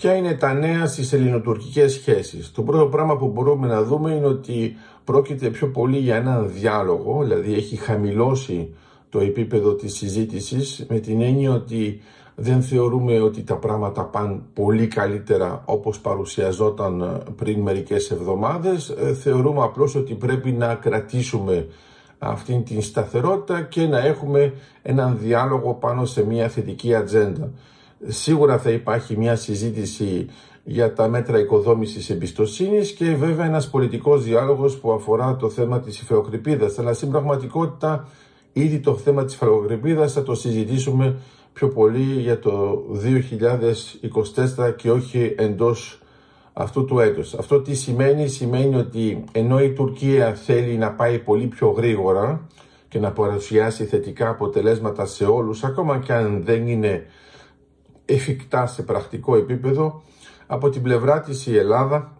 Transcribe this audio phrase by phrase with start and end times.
[0.00, 4.26] Ποια είναι τα νέα στις ελληνοτουρκικές σχέσεις; Το πρώτο πράγμα που μπορούμε να δούμε είναι
[4.26, 8.74] ότι πρόκειται πιο πολύ για έναν διάλογο, δηλαδή έχει χαμηλώσει
[9.08, 12.00] το επίπεδο της συζήτησης με την έννοια ότι
[12.34, 18.88] δεν θεωρούμε ότι τα πράγματα πάνε πολύ καλύτερα όπως παρουσιαζόταν πριν μερικές εβδομάδες.
[18.88, 21.66] Ε, θεωρούμε απλώς ότι πρέπει να κρατήσουμε
[22.18, 27.50] αυτή την σταθερότητα και να έχουμε έναν διάλογο πάνω σε μια θετική ατζέντα.
[28.06, 30.26] Σίγουρα θα υπάρχει μια συζήτηση
[30.64, 36.00] για τα μέτρα οικοδόμησης εμπιστοσύνης και βέβαια ένας πολιτικός διάλογος που αφορά το θέμα της
[36.00, 36.78] υφαιοκρηπίδας.
[36.78, 38.08] Αλλά στην πραγματικότητα
[38.52, 41.16] ήδη το θέμα της υφαιοκρηπίδας θα το συζητήσουμε
[41.52, 42.84] πιο πολύ για το
[44.58, 46.00] 2024 και όχι εντός
[46.52, 47.34] αυτού του έτους.
[47.34, 52.46] Αυτό τι σημαίνει, σημαίνει ότι ενώ η Τουρκία θέλει να πάει πολύ πιο γρήγορα
[52.88, 57.06] και να παρουσιάσει θετικά αποτελέσματα σε όλους, ακόμα και αν δεν είναι
[58.10, 60.02] εφικτά σε πρακτικό επίπεδο,
[60.46, 62.12] από την πλευρά της η Ελλάδα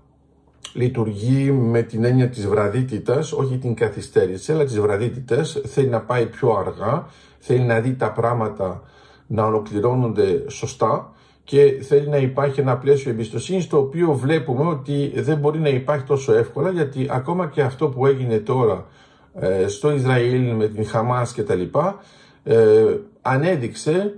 [0.72, 6.26] λειτουργεί με την έννοια της βραδύτητας, όχι την καθυστέρηση, αλλά τις βραδύτητες, θέλει να πάει
[6.26, 7.06] πιο αργά,
[7.38, 8.82] θέλει να δει τα πράγματα
[9.26, 11.12] να ολοκληρώνονται σωστά
[11.44, 16.04] και θέλει να υπάρχει ένα πλαίσιο εμπιστοσύνης το οποίο βλέπουμε ότι δεν μπορεί να υπάρχει
[16.04, 18.86] τόσο εύκολα γιατί ακόμα και αυτό που έγινε τώρα
[19.34, 21.98] ε, στο Ισραήλ με την Χαμάς και τα λοιπά
[22.44, 24.14] ε, ανέδειξε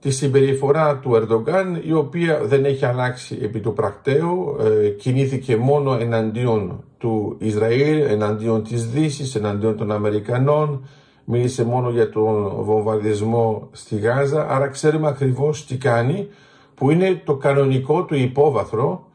[0.00, 5.94] τη συμπεριφορά του Ερντογκάν η οποία δεν έχει αλλάξει επί του πρακτέου ε, κινήθηκε μόνο
[6.00, 10.88] εναντίον του Ισραήλ, εναντίον της Δύσης, εναντίον των Αμερικανών
[11.24, 16.28] μίλησε μόνο για τον βομβαρδισμό στη Γάζα, άρα ξέρουμε ακριβώς τι κάνει,
[16.74, 19.06] που είναι το κανονικό του υπόβαθρο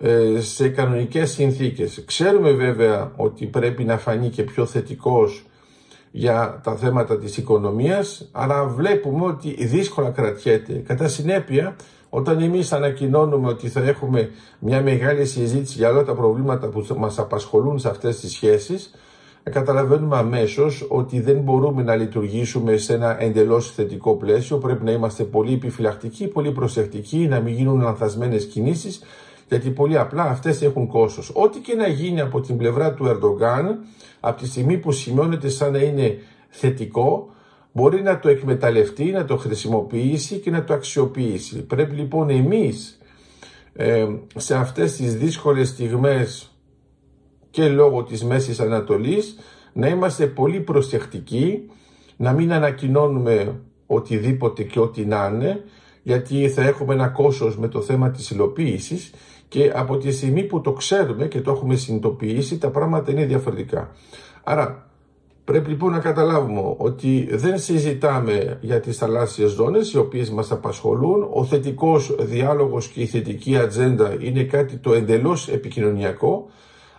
[0.00, 2.02] ε, σε κανονικές συνθήκες.
[2.06, 5.44] Ξέρουμε βέβαια ότι πρέπει να φανεί και πιο θετικός
[6.16, 10.72] για τα θέματα της οικονομίας, αλλά βλέπουμε ότι δύσκολα κρατιέται.
[10.72, 11.76] Κατά συνέπεια,
[12.08, 17.18] όταν εμείς ανακοινώνουμε ότι θα έχουμε μια μεγάλη συζήτηση για όλα τα προβλήματα που μας
[17.18, 18.94] απασχολούν σε αυτές τις σχέσεις,
[19.42, 24.56] καταλαβαίνουμε αμέσως ότι δεν μπορούμε να λειτουργήσουμε σε ένα εντελώς θετικό πλαίσιο.
[24.58, 29.02] Πρέπει να είμαστε πολύ επιφυλακτικοί, πολύ προσεκτικοί, να μην γίνουν λανθασμένες κινήσεις,
[29.48, 31.30] γιατί πολύ απλά αυτές έχουν κόστος.
[31.34, 33.78] Ό,τι και να γίνει από την πλευρά του Ερντογκάν,
[34.20, 36.18] από τη στιγμή που σημειώνεται σαν να είναι
[36.48, 37.28] θετικό,
[37.72, 41.66] μπορεί να το εκμεταλλευτεί, να το χρησιμοποιήσει και να το αξιοποιήσει.
[41.66, 42.98] Πρέπει λοιπόν εμείς
[43.72, 44.06] ε,
[44.36, 46.48] σε αυτές τις δύσκολες στιγμές
[47.50, 49.36] και λόγω της Μέσης Ανατολής
[49.72, 51.70] να είμαστε πολύ προσεκτικοί,
[52.16, 55.64] να μην ανακοινώνουμε οτιδήποτε και ό,τι να είναι,
[56.02, 59.10] γιατί θα έχουμε ένα κόσος με το θέμα της υλοποίησης
[59.54, 63.90] και από τη στιγμή που το ξέρουμε και το έχουμε συνειδητοποιήσει τα πράγματα είναι διαφορετικά.
[64.44, 64.86] Άρα
[65.44, 71.28] πρέπει λοιπόν να καταλάβουμε ότι δεν συζητάμε για τις θαλάσσιες ζώνες οι οποίες μας απασχολούν.
[71.32, 76.46] Ο θετικός διάλογος και η θετική ατζέντα είναι κάτι το εντελώς επικοινωνιακό.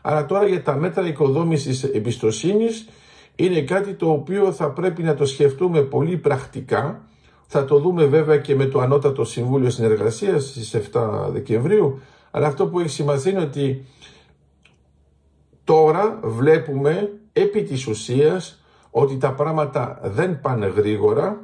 [0.02, 2.88] Αλλά τώρα για τα μέτρα οικοδόμησης εμπιστοσύνης
[3.36, 7.02] είναι κάτι το οποίο θα πρέπει να το σκεφτούμε πολύ πρακτικά.
[7.48, 12.00] Θα το δούμε βέβαια και με το Ανώτατο Συμβούλιο Συνεργασίας στις 7 Δεκεμβρίου.
[12.36, 13.86] Αλλά αυτό που έχει σημασία είναι ότι
[15.64, 21.42] τώρα βλέπουμε επί της ουσίας ότι τα πράγματα δεν πάνε γρήγορα.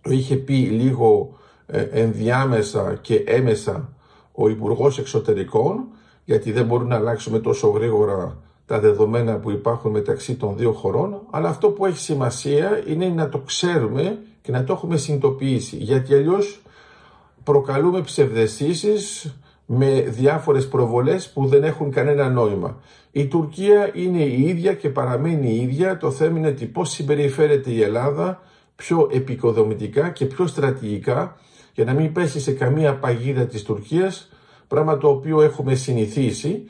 [0.00, 3.92] Το είχε πει λίγο ε, ενδιάμεσα και έμεσα
[4.32, 5.88] ο Υπουργός Εξωτερικών
[6.24, 11.20] γιατί δεν μπορούμε να αλλάξουμε τόσο γρήγορα τα δεδομένα που υπάρχουν μεταξύ των δύο χωρών,
[11.30, 16.14] αλλά αυτό που έχει σημασία είναι να το ξέρουμε και να το έχουμε συνειδητοποιήσει, γιατί
[16.14, 16.60] αλλιώς
[17.44, 19.32] προκαλούμε ψευδεστήσεις
[19.70, 22.80] με διάφορες προβολές που δεν έχουν κανένα νόημα.
[23.10, 27.82] Η Τουρκία είναι η ίδια και παραμένει η ίδια, το θέμα είναι πώς συμπεριφέρεται η
[27.82, 28.42] Ελλάδα
[28.76, 31.36] πιο επικοδομητικά και πιο στρατηγικά
[31.74, 34.28] για να μην πέσει σε καμία παγίδα της Τουρκίας
[34.68, 36.62] πράγμα το οποίο έχουμε συνηθίσει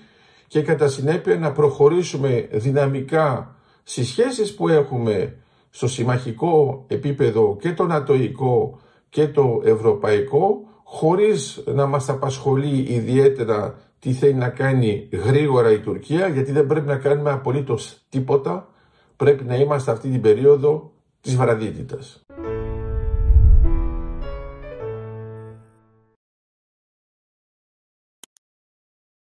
[0.46, 5.36] και κατά συνέπεια να προχωρήσουμε δυναμικά στις σχέσεις που έχουμε
[5.70, 8.78] στο συμμαχικό επίπεδο και το νατοϊκό
[9.08, 16.28] και το ευρωπαϊκό χωρίς να μας απασχολεί ιδιαίτερα τι θέλει να κάνει γρήγορα η Τουρκία
[16.28, 18.68] γιατί δεν πρέπει να κάνουμε απολύτως τίποτα
[19.16, 22.26] πρέπει να είμαστε αυτή την περίοδο της βραδίτητας.